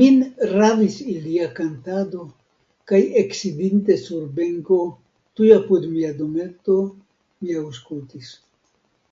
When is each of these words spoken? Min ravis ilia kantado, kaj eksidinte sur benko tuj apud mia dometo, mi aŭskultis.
Min 0.00 0.16
ravis 0.56 0.96
ilia 1.12 1.46
kantado, 1.60 2.24
kaj 2.92 3.00
eksidinte 3.20 3.96
sur 4.02 4.26
benko 4.40 4.78
tuj 5.40 5.48
apud 5.56 5.88
mia 5.94 6.12
dometo, 6.20 6.76
mi 7.40 7.58
aŭskultis. 7.62 8.34